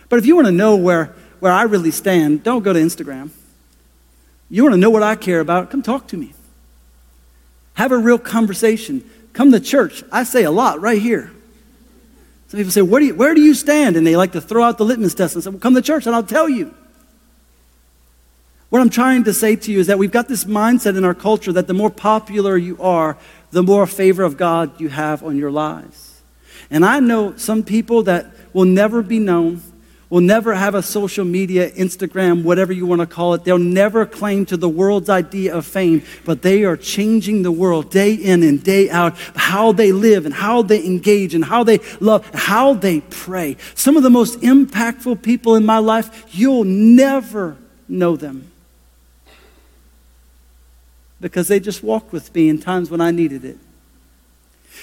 [0.09, 3.31] But if you want to know where, where I really stand, don't go to Instagram.
[4.51, 5.71] You want to know what I care about?
[5.71, 6.35] Come talk to me.
[7.75, 9.09] Have a real conversation.
[9.33, 10.05] Come to church.
[10.13, 11.33] I say a lot right here.
[12.53, 13.97] Some people say, where do, you, where do you stand?
[13.97, 16.05] And they like to throw out the litmus test and say, well, come to church
[16.05, 16.75] and I'll tell you.
[18.69, 21.15] What I'm trying to say to you is that we've got this mindset in our
[21.15, 23.17] culture that the more popular you are,
[23.53, 26.21] the more favor of God you have on your lives.
[26.71, 29.63] And I know some people that will never be known,
[30.13, 33.45] will never have a social media, Instagram, whatever you want to call it.
[33.45, 37.91] They'll never claim to the world's idea of fame, but they are changing the world
[37.91, 41.81] day in and day out, how they live and how they engage and how they
[41.99, 43.57] love, how they pray.
[43.75, 47.57] Some of the most impactful people in my life, you'll never
[47.89, 48.51] know them
[51.23, 53.57] because they just walked with me in times when I needed it.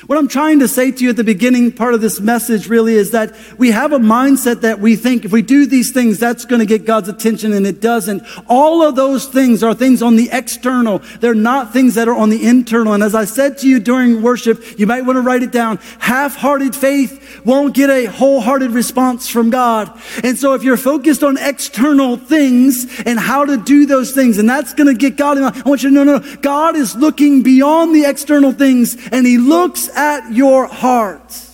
[0.08, 2.94] What I'm trying to say to you at the beginning part of this message really
[2.94, 6.46] is that we have a mindset that we think if we do these things, that's
[6.46, 8.24] going to get God's attention, and it doesn't.
[8.48, 11.00] All of those things are things on the external.
[11.20, 12.94] They're not things that are on the internal.
[12.94, 15.80] And as I said to you during worship, you might want to write it down.
[16.00, 19.92] Half-hearted faith won't get a wholehearted response from God.
[20.24, 24.50] And so if you're focused on external things and how to do those things, and
[24.50, 27.44] that's going to get God, I want you to know, no, no, God is looking
[27.44, 31.46] beyond the external things, and He looks at your heart.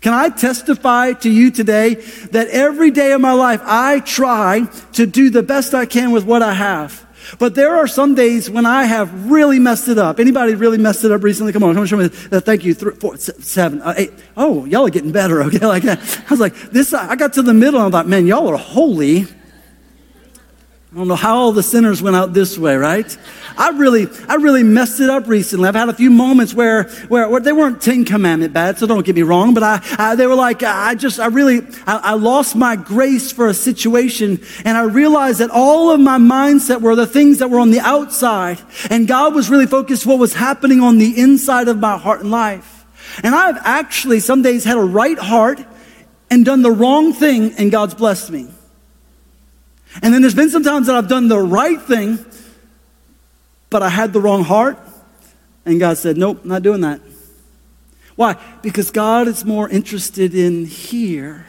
[0.00, 1.94] Can I testify to you today
[2.30, 6.24] that every day of my life I try to do the best I can with
[6.24, 7.04] what I have.
[7.38, 10.18] But there are some days when I have really messed it up.
[10.18, 11.52] Anybody really messed it up recently?
[11.52, 12.06] Come on, come on, show me.
[12.06, 12.72] Uh, thank you.
[12.72, 14.12] Three, four, seven, uh, eight.
[14.36, 15.42] Oh, y'all are getting better.
[15.48, 15.98] Okay, like that.
[16.26, 16.94] I was like, this.
[16.94, 17.80] I got to the middle.
[17.80, 19.26] and I thought, man, y'all are holy.
[20.98, 23.16] I don't know how all the sinners went out this way, right?
[23.56, 25.68] I really, I really messed it up recently.
[25.68, 29.06] I've had a few moments where, where, where they weren't Ten Commandment bad, so don't
[29.06, 31.98] get me wrong, but I, I they were like, uh, I just, I really, I,
[31.98, 36.80] I lost my grace for a situation, and I realized that all of my mindset
[36.80, 40.34] were the things that were on the outside, and God was really focused what was
[40.34, 42.86] happening on the inside of my heart and life.
[43.22, 45.64] And I've actually some days had a right heart
[46.28, 48.48] and done the wrong thing, and God's blessed me.
[50.02, 52.24] And then there's been some times that I've done the right thing
[53.70, 54.78] but I had the wrong heart.
[55.64, 57.00] And God said, Nope, not doing that.
[58.16, 58.36] Why?
[58.62, 61.46] Because God is more interested in here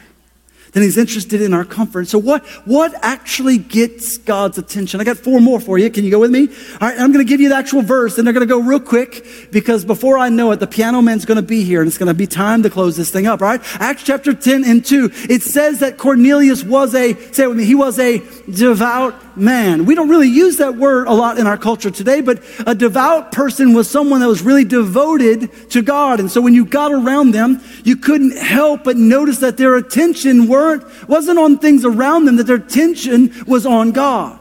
[0.72, 2.08] than he's interested in our comfort.
[2.08, 5.00] So what, what actually gets God's attention?
[5.00, 5.90] I got four more for you.
[5.90, 6.48] Can you go with me?
[6.48, 8.60] All right, I'm going to give you the actual verse and they're going to go
[8.60, 11.88] real quick because before I know it, the piano man's going to be here and
[11.88, 13.60] it's going to be time to close this thing up, all right?
[13.80, 17.64] Acts chapter 10 and 2, it says that Cornelius was a, say it with me,
[17.64, 18.18] he was a
[18.50, 19.86] devout man.
[19.86, 23.32] We don't really use that word a lot in our culture today, but a devout
[23.32, 26.20] person was someone that was really devoted to God.
[26.20, 30.48] And so when you got around them, you couldn't help but notice that their attention
[30.48, 34.39] weren't, wasn't on things around them, that their attention was on God.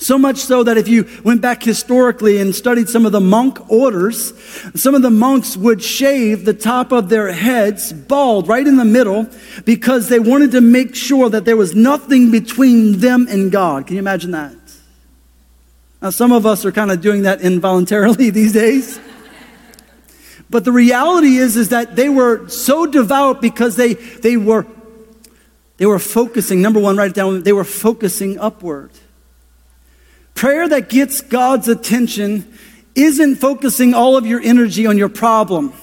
[0.00, 3.70] So much so that if you went back historically and studied some of the monk
[3.70, 4.32] orders,
[4.74, 8.84] some of the monks would shave the top of their heads bald right in the
[8.86, 9.28] middle
[9.66, 13.86] because they wanted to make sure that there was nothing between them and God.
[13.86, 14.54] Can you imagine that?
[16.00, 18.98] Now, some of us are kind of doing that involuntarily these days.
[20.48, 24.66] But the reality is, is that they were so devout because they, they were,
[25.76, 28.92] they were focusing, number one, write it down, they were focusing upward.
[30.40, 32.50] Prayer that gets God's attention
[32.94, 35.74] isn't focusing all of your energy on your problem.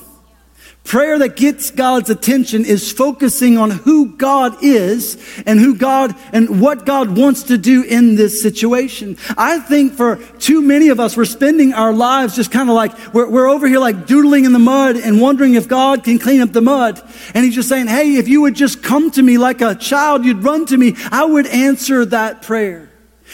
[0.84, 6.60] Prayer that gets God's attention is focusing on who God is and who God and
[6.60, 9.18] what God wants to do in this situation.
[9.38, 13.14] I think for too many of us, we're spending our lives just kind of like,
[13.14, 16.42] we're, we're over here like doodling in the mud and wondering if God can clean
[16.42, 17.00] up the mud.
[17.36, 20.26] And He's just saying, hey, if you would just come to me like a child,
[20.26, 22.90] you'd run to me, I would answer that prayer.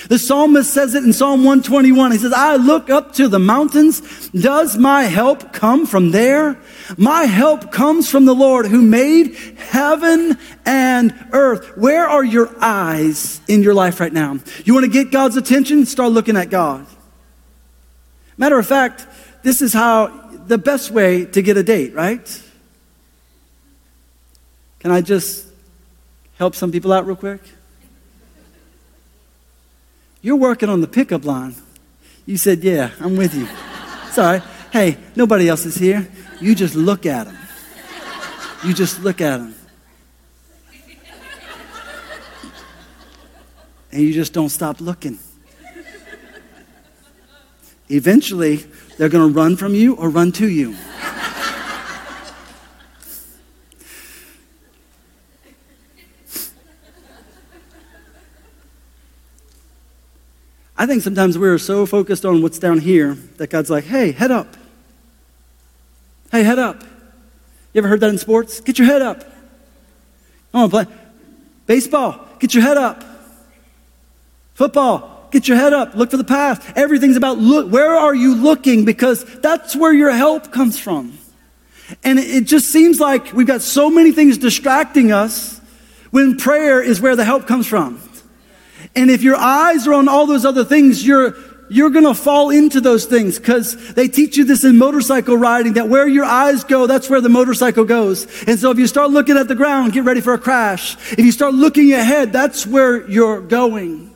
[0.09, 2.11] The psalmist says it in Psalm 121.
[2.11, 4.29] He says, I look up to the mountains.
[4.29, 6.59] Does my help come from there?
[6.97, 11.77] My help comes from the Lord who made heaven and earth.
[11.77, 14.39] Where are your eyes in your life right now?
[14.65, 15.85] You want to get God's attention?
[15.85, 16.85] Start looking at God.
[18.35, 19.05] Matter of fact,
[19.43, 20.07] this is how
[20.47, 22.43] the best way to get a date, right?
[24.79, 25.47] Can I just
[26.37, 27.41] help some people out real quick?
[30.23, 31.53] You're working on the pickup line.
[32.25, 33.47] You said, Yeah, I'm with you.
[34.11, 34.41] Sorry.
[34.71, 36.09] Hey, nobody else is here.
[36.39, 37.37] You just look at them.
[38.65, 39.53] You just look at them.
[43.91, 45.19] And you just don't stop looking.
[47.89, 48.65] Eventually,
[48.97, 50.75] they're going to run from you or run to you.
[60.77, 64.31] I think sometimes we're so focused on what's down here that God's like, hey, head
[64.31, 64.57] up.
[66.31, 66.81] Hey, head up.
[67.73, 68.59] You ever heard that in sports?
[68.59, 69.21] Get your head up.
[70.51, 70.85] Come on, play.
[71.65, 73.03] Baseball, get your head up.
[74.53, 75.95] Football, get your head up.
[75.95, 76.75] Look for the path.
[76.75, 77.71] Everything's about look.
[77.71, 78.85] Where are you looking?
[78.85, 81.17] Because that's where your help comes from.
[82.03, 85.59] And it just seems like we've got so many things distracting us
[86.11, 87.99] when prayer is where the help comes from.
[88.95, 91.35] And if your eyes are on all those other things, you're,
[91.69, 95.73] you're going to fall into those things because they teach you this in motorcycle riding
[95.73, 98.27] that where your eyes go, that's where the motorcycle goes.
[98.43, 100.95] And so if you start looking at the ground, get ready for a crash.
[101.13, 104.13] If you start looking ahead, that's where you're going.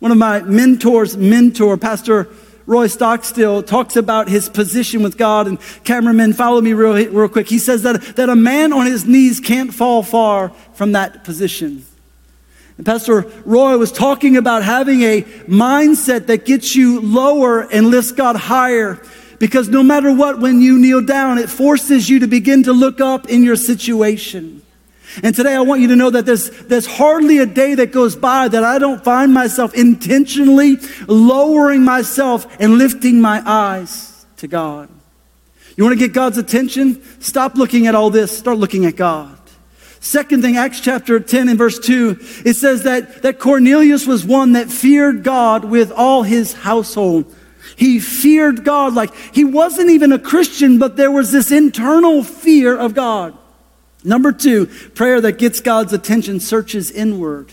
[0.00, 2.28] One of my mentors, mentor, Pastor
[2.66, 5.46] Roy Stockstill, talks about his position with God.
[5.46, 7.48] And cameramen, follow me real, real quick.
[7.48, 11.86] He says that, that a man on his knees can't fall far from that position.
[12.76, 18.12] And Pastor Roy was talking about having a mindset that gets you lower and lifts
[18.12, 19.00] God higher.
[19.38, 23.00] Because no matter what, when you kneel down, it forces you to begin to look
[23.00, 24.62] up in your situation.
[25.22, 28.16] And today I want you to know that there's, there's hardly a day that goes
[28.16, 34.88] by that I don't find myself intentionally lowering myself and lifting my eyes to God.
[35.76, 37.02] You want to get God's attention?
[37.20, 39.38] Stop looking at all this, start looking at God.
[40.04, 44.52] Second thing, Acts chapter 10 and verse 2, it says that, that Cornelius was one
[44.52, 47.34] that feared God with all his household.
[47.74, 52.76] He feared God like he wasn't even a Christian, but there was this internal fear
[52.76, 53.34] of God.
[54.04, 57.50] Number two, prayer that gets God's attention searches inward.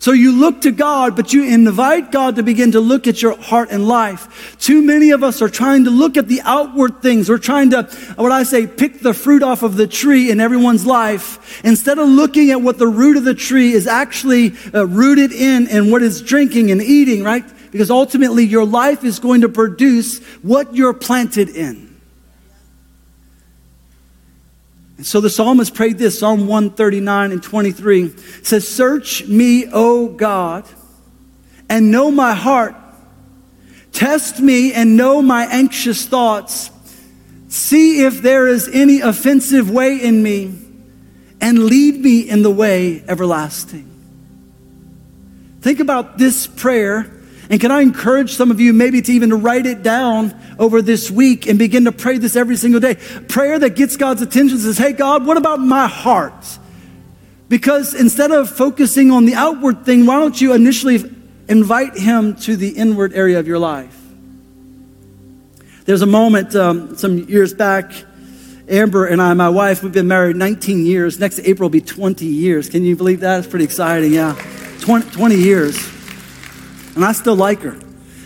[0.00, 3.36] So you look to God, but you invite God to begin to look at your
[3.36, 4.56] heart and life.
[4.60, 7.28] Too many of us are trying to look at the outward things.
[7.28, 7.82] We're trying to,
[8.16, 12.08] what I say, pick the fruit off of the tree in everyone's life instead of
[12.08, 16.02] looking at what the root of the tree is actually uh, rooted in and what
[16.02, 17.44] is drinking and eating, right?
[17.72, 21.87] Because ultimately your life is going to produce what you're planted in.
[24.98, 30.66] And so the psalmist prayed this Psalm 139 and 23 says, Search me, O God,
[31.68, 32.74] and know my heart.
[33.92, 36.70] Test me and know my anxious thoughts.
[37.48, 40.54] See if there is any offensive way in me,
[41.40, 43.88] and lead me in the way everlasting.
[45.60, 47.17] Think about this prayer.
[47.50, 51.10] And can I encourage some of you maybe to even write it down over this
[51.10, 52.96] week and begin to pray this every single day?
[53.28, 56.58] Prayer that gets God's attention says, Hey, God, what about my heart?
[57.48, 60.96] Because instead of focusing on the outward thing, why don't you initially
[61.48, 63.98] invite Him to the inward area of your life?
[65.86, 67.90] There's a moment um, some years back,
[68.68, 71.18] Amber and I, my wife, we've been married 19 years.
[71.18, 72.68] Next April will be 20 years.
[72.68, 73.38] Can you believe that?
[73.38, 74.34] It's pretty exciting, yeah.
[74.80, 75.97] 20, 20 years.
[76.98, 77.78] And I still like her.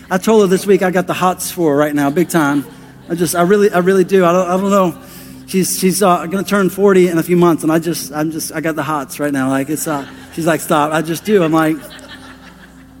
[0.09, 2.65] I told her this week I got the hots for her right now, big time.
[3.07, 4.25] I just, I really, I really do.
[4.25, 5.03] I don't, I don't know.
[5.45, 8.31] She's, she's uh, going to turn 40 in a few months, and I just, I'm
[8.31, 9.47] just, I got the hots right now.
[9.47, 10.91] Like, it's, uh, she's like, stop.
[10.91, 11.43] I just do.
[11.43, 11.77] I'm like,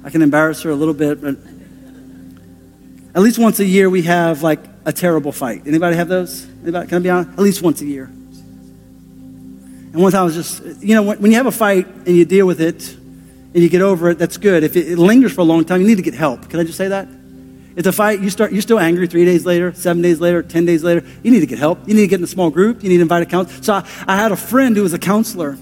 [0.03, 1.37] I can embarrass her a little bit, but
[3.15, 5.63] at least once a year, we have like a terrible fight.
[5.65, 6.47] Anybody have those?
[6.61, 6.87] Anybody?
[6.87, 7.31] Can I be honest?
[7.31, 8.03] At least once a year.
[8.03, 12.09] And one time I was just, you know, when, when you have a fight and
[12.09, 12.95] you deal with it
[13.53, 14.63] and you get over it, that's good.
[14.63, 16.49] If it, it, lingers for a long time, you need to get help.
[16.49, 17.07] Can I just say that?
[17.75, 20.65] If a fight, you start, you're still angry three days later, seven days later, 10
[20.65, 21.79] days later, you need to get help.
[21.87, 22.83] You need to get in a small group.
[22.83, 23.63] You need to invite a counselor.
[23.63, 25.57] So I, I had a friend who was a counselor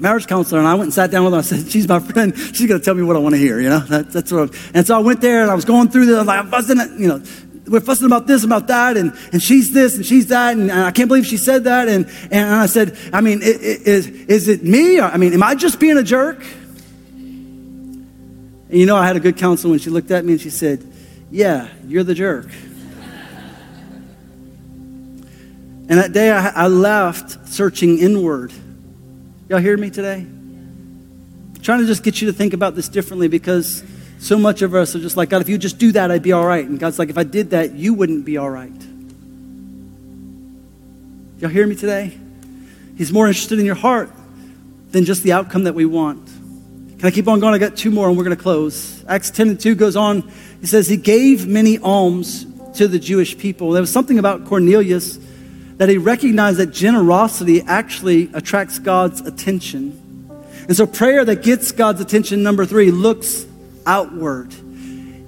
[0.00, 1.40] marriage counselor, and I went and sat down with her.
[1.40, 2.36] I said, "She's my friend.
[2.36, 4.42] She's going to tell me what I want to hear." You know, that, that's what.
[4.42, 6.14] I'm, and so I went there, and I was going through this.
[6.14, 7.22] I was like, I'm fussing, you know,
[7.68, 10.80] we're fussing about this, about that, and, and she's this, and she's that, and, and
[10.80, 11.88] I can't believe she said that.
[11.88, 15.00] And, and I said, I mean, is, is it me?
[15.00, 16.42] I mean, am I just being a jerk?
[18.68, 20.50] And you know, I had a good counselor when she looked at me and she
[20.50, 20.84] said,
[21.30, 22.46] Yeah, you're the jerk.
[25.88, 28.52] and that day I, I left searching inward.
[29.48, 30.18] Y'all hear me today?
[30.18, 33.82] I'm trying to just get you to think about this differently because
[34.18, 36.32] so much of us are just like, God, if you just do that, I'd be
[36.32, 36.66] all right.
[36.66, 38.72] And God's like, if I did that, you wouldn't be all right.
[41.38, 42.18] Y'all hear me today?
[42.96, 44.10] He's more interested in your heart
[44.90, 46.28] than just the outcome that we want.
[46.98, 47.54] Can I keep on going?
[47.54, 49.04] I got two more and we're going to close.
[49.06, 50.28] Acts 10 and 2 goes on.
[50.60, 52.44] He says, He gave many alms
[52.76, 53.70] to the Jewish people.
[53.70, 55.18] There was something about Cornelius
[55.76, 60.04] that he recognized that generosity actually attracts God's attention.
[60.66, 63.46] And so, prayer that gets God's attention, number three, looks
[63.86, 64.52] outward.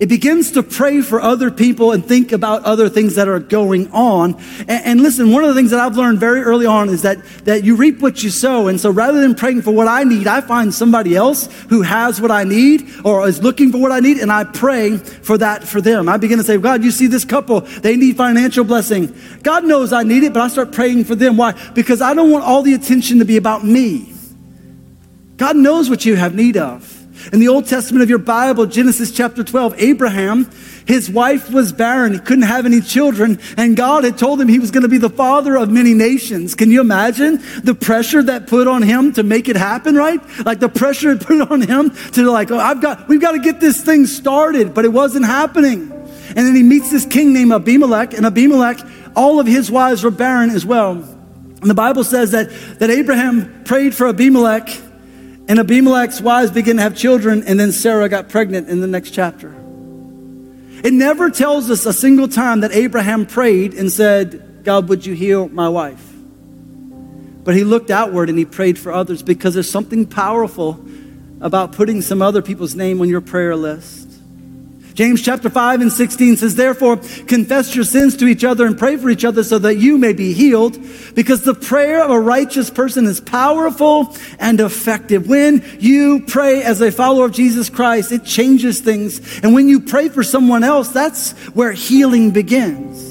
[0.01, 3.93] It begins to pray for other people and think about other things that are going
[3.93, 4.35] on.
[4.61, 7.23] And, and, listen, one of the things that I've learned very early on is that,
[7.45, 8.69] that you reap what you sow.
[8.69, 12.19] And so rather than praying for what I need, I find somebody else who has
[12.19, 15.69] what I need or is looking for what I need, and I pray for that
[15.69, 16.09] for them.
[16.09, 19.15] I begin to say, God, you see this couple, they need financial blessing.
[19.43, 21.37] God knows I need it, but I start praying for them.
[21.37, 21.53] Why?
[21.75, 24.15] Because I don't want all the attention to be about me.
[25.37, 27.00] God knows what you have need of.
[27.33, 30.50] In the Old Testament of your Bible, Genesis chapter 12, Abraham,
[30.87, 32.12] his wife was barren.
[32.12, 33.38] He couldn't have any children.
[33.56, 36.54] And God had told him he was going to be the father of many nations.
[36.54, 40.20] Can you imagine the pressure that put on him to make it happen, right?
[40.44, 43.38] Like the pressure it put on him to like, oh, I've got, we've got to
[43.38, 45.92] get this thing started, but it wasn't happening.
[46.28, 48.80] And then he meets this king named Abimelech, and Abimelech,
[49.16, 50.92] all of his wives were barren as well.
[50.92, 54.68] And the Bible says that, that Abraham prayed for Abimelech
[55.51, 59.11] and Abimelech's wives began to have children, and then Sarah got pregnant in the next
[59.11, 59.49] chapter.
[60.85, 65.13] It never tells us a single time that Abraham prayed and said, God, would you
[65.13, 66.09] heal my wife?
[67.43, 70.85] But he looked outward and he prayed for others because there's something powerful
[71.41, 74.00] about putting some other people's name on your prayer list.
[74.94, 78.96] James chapter 5 and 16 says, Therefore, confess your sins to each other and pray
[78.96, 80.79] for each other so that you may be healed,
[81.14, 85.29] because the prayer of a righteous person is powerful and effective.
[85.29, 89.40] When you pray as a follower of Jesus Christ, it changes things.
[89.42, 93.10] And when you pray for someone else, that's where healing begins.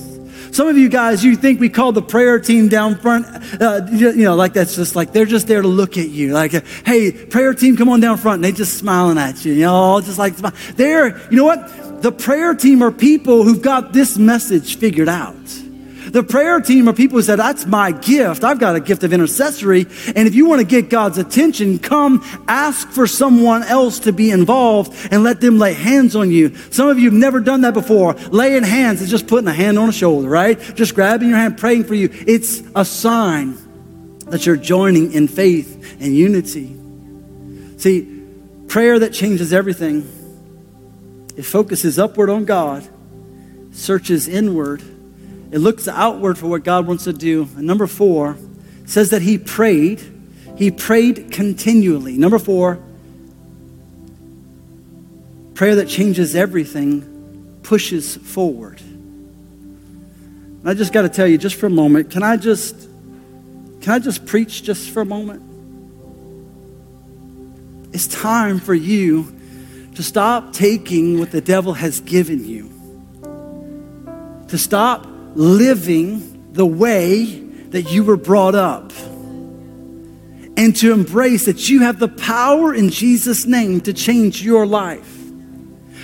[0.52, 3.26] Some of you guys, you think we call the prayer team down front,
[3.62, 6.34] uh, you know, like that's just like they're just there to look at you.
[6.34, 6.52] Like,
[6.86, 8.36] hey, prayer team, come on down front.
[8.36, 10.36] And they just smiling at you, you know, just like,
[10.76, 12.02] they're, you know what?
[12.02, 15.36] The prayer team are people who've got this message figured out.
[16.12, 18.44] The prayer team are people who said, That's my gift.
[18.44, 19.86] I've got a gift of intercessory.
[20.16, 24.32] And if you want to get God's attention, come ask for someone else to be
[24.32, 26.56] involved and let them lay hands on you.
[26.72, 28.14] Some of you have never done that before.
[28.14, 30.60] Laying hands is just putting a hand on a shoulder, right?
[30.76, 32.10] Just grabbing your hand, praying for you.
[32.12, 33.58] It's a sign
[34.28, 36.76] that you're joining in faith and unity.
[37.78, 38.24] See,
[38.68, 40.08] prayer that changes everything.
[41.38, 42.88] It focuses upward on God,
[43.72, 44.84] searches inward
[45.52, 47.48] it looks outward for what God wants to do.
[47.56, 48.38] And number four
[48.86, 50.02] says that he prayed.
[50.58, 52.18] He prayed continually.
[52.18, 52.80] Number four,
[55.56, 58.82] prayer that changes everything pushes forward.
[60.60, 62.88] And I just got to tell you, just for a moment, can I just
[63.82, 65.44] can I just preach just for a moment?
[67.94, 69.36] It's time for you
[69.96, 72.70] to stop taking what the devil has given you,
[74.50, 77.26] to stop living the way
[77.70, 78.92] that you were brought up,
[80.58, 85.19] and to embrace that you have the power in Jesus' name to change your life.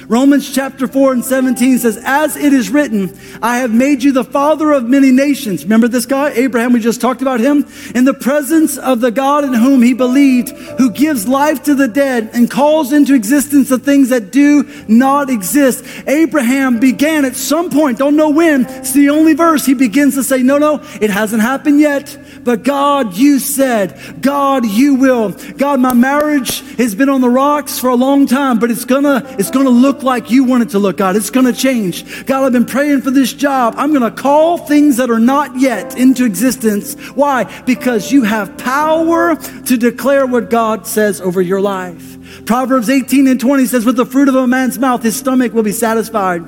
[0.07, 4.23] Romans chapter 4 and 17 says, As it is written, I have made you the
[4.23, 5.63] father of many nations.
[5.63, 7.65] Remember this guy, Abraham, we just talked about him?
[7.95, 11.87] In the presence of the God in whom he believed, who gives life to the
[11.87, 15.83] dead and calls into existence the things that do not exist.
[16.07, 20.23] Abraham began at some point, don't know when, it's the only verse he begins to
[20.23, 22.17] say, No, no, it hasn't happened yet.
[22.43, 25.31] But God, you said, God, you will.
[25.57, 29.25] God, my marriage has been on the rocks for a long time, but it's gonna,
[29.39, 31.15] it's gonna look like you want it to look, God.
[31.15, 32.25] It's gonna change.
[32.25, 33.75] God, I've been praying for this job.
[33.77, 36.95] I'm gonna call things that are not yet into existence.
[37.15, 37.43] Why?
[37.63, 42.45] Because you have power to declare what God says over your life.
[42.45, 45.63] Proverbs 18 and 20 says, With the fruit of a man's mouth, his stomach will
[45.63, 46.43] be satisfied.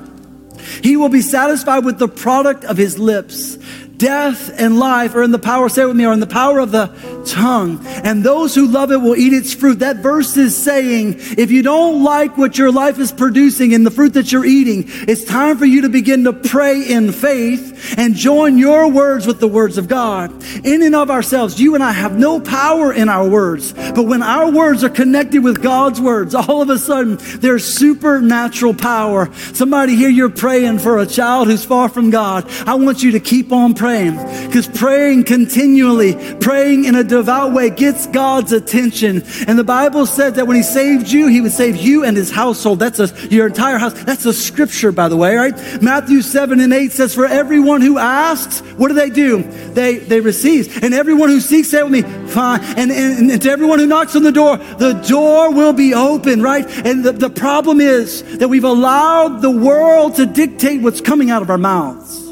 [0.82, 3.58] He will be satisfied with the product of his lips.
[3.98, 6.60] Death and life are in the power, say it with me, are in the power
[6.60, 6.86] of the
[7.26, 7.84] tongue.
[7.84, 9.80] And those who love it will eat its fruit.
[9.80, 13.90] That verse is saying, if you don't like what your life is producing and the
[13.90, 18.14] fruit that you're eating, it's time for you to begin to pray in faith and
[18.14, 20.30] join your words with the words of God.
[20.64, 23.72] In and of ourselves, you and I have no power in our words.
[23.72, 28.74] But when our words are connected with God's words, all of a sudden there's supernatural
[28.74, 29.34] power.
[29.34, 32.48] Somebody here, you're praying for a child who's far from God.
[32.64, 34.16] I want you to keep on praying praying.
[34.46, 39.22] Because praying continually, praying in a devout way gets God's attention.
[39.46, 42.30] And the Bible said that when He saved you, He would save you and His
[42.30, 42.80] household.
[42.80, 43.94] That's a, your entire house.
[44.04, 45.82] That's a scripture, by the way, right?
[45.82, 49.42] Matthew 7 and 8 says, For everyone who asks, what do they do?
[49.72, 50.82] They, they receive.
[50.84, 52.60] And everyone who seeks, say with me, fine.
[52.76, 56.42] And, and, and to everyone who knocks on the door, the door will be open,
[56.42, 56.66] right?
[56.84, 61.40] And the, the problem is that we've allowed the world to dictate what's coming out
[61.40, 62.27] of our mouths.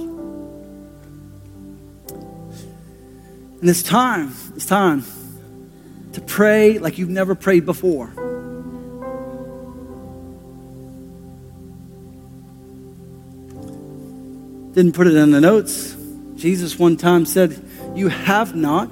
[3.67, 5.03] And it's time, it's time
[6.13, 8.07] to pray like you've never prayed before.
[14.73, 15.97] Didn't put it in the notes.
[16.37, 17.61] Jesus one time said,
[17.97, 18.87] You have not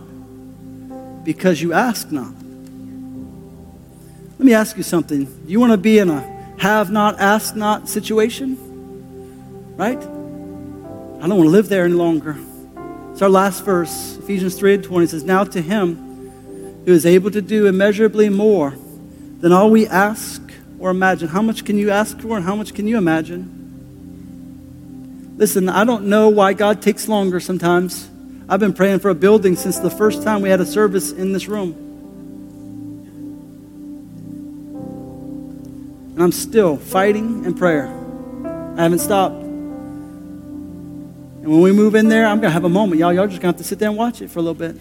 [1.22, 2.34] because you ask not.
[4.32, 5.28] Let me ask you something.
[5.46, 8.56] You want to be in a have not, ask not situation?
[9.76, 9.98] Right?
[9.98, 12.36] I don't want to live there any longer.
[13.14, 17.30] It's our last verse, Ephesians 3 and 20 says, Now to him who is able
[17.30, 18.74] to do immeasurably more
[19.38, 20.42] than all we ask
[20.80, 21.28] or imagine.
[21.28, 23.62] How much can you ask for and how much can you imagine?
[25.36, 28.10] Listen, I don't know why God takes longer sometimes.
[28.48, 31.32] I've been praying for a building since the first time we had a service in
[31.32, 31.72] this room.
[36.14, 37.86] And I'm still fighting in prayer.
[38.76, 39.43] I haven't stopped.
[41.44, 42.98] And when we move in there, I'm going to have a moment.
[42.98, 44.54] Y'all, y'all just going to have to sit there and watch it for a little
[44.54, 44.76] bit.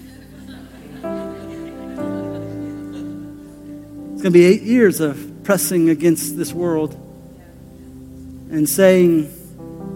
[4.14, 6.94] It's going to be eight years of pressing against this world
[8.50, 9.30] and saying,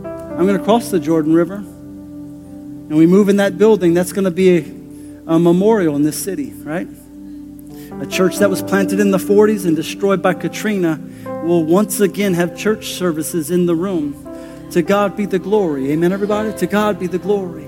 [0.04, 1.56] I'm going to cross the Jordan River.
[1.56, 6.22] And we move in that building, that's going to be a, a memorial in this
[6.22, 6.90] city, right?
[8.02, 11.00] A church that was planted in the 40s and destroyed by Katrina
[11.46, 14.27] will once again have church services in the room
[14.72, 15.92] to God be the glory.
[15.92, 16.54] Amen, everybody?
[16.54, 17.68] To God be the glory.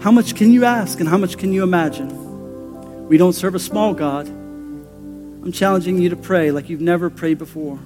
[0.00, 3.08] How much can you ask and how much can you imagine?
[3.08, 4.28] We don't serve a small God.
[4.28, 7.78] I'm challenging you to pray like you've never prayed before.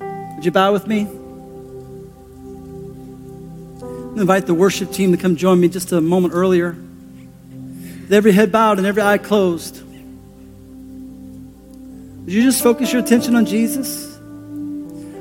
[0.00, 1.06] Would you bow with me?
[3.82, 6.70] I invite the worship team to come join me just a moment earlier.
[6.70, 9.82] With every head bowed and every eye closed.
[12.24, 14.15] Would you just focus your attention on Jesus?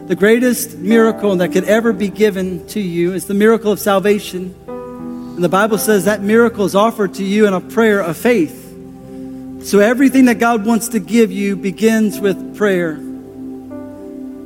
[0.08, 4.54] The greatest miracle that could ever be given to you is the miracle of salvation.
[4.68, 8.62] And the Bible says that miracle is offered to you in a prayer of faith.
[9.64, 13.00] So everything that God wants to give you begins with prayer.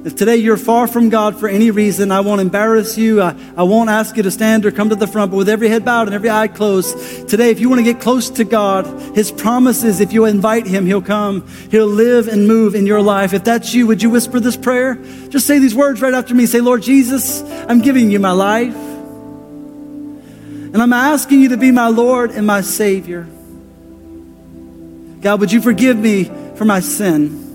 [0.06, 3.22] If today you're far from God for any reason, I won't embarrass you.
[3.22, 5.68] I, I won't ask you to stand or come to the front, but with every
[5.68, 8.86] head bowed and every eye closed, today, if you want to get close to God,
[9.14, 11.45] His promises, if you invite Him, He'll come.
[11.70, 13.34] He'll live and move in your life.
[13.34, 14.95] If that's you, would you whisper this prayer?
[15.28, 16.45] Just say these words right after me.
[16.45, 18.76] Say, Lord Jesus, I'm giving you my life.
[20.72, 23.28] And I'm asking you to be my Lord and my Savior.
[25.20, 26.24] God, would you forgive me
[26.56, 27.49] for my sin?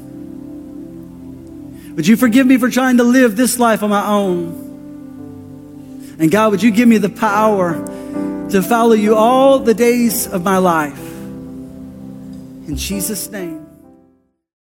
[1.95, 6.17] Would you forgive me for trying to live this life on my own?
[6.19, 7.75] And God, would you give me the power
[8.51, 10.99] to follow you all the days of my life?
[10.99, 13.54] In Jesus' name.